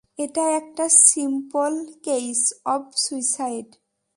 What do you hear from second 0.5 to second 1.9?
একটা সিম্পল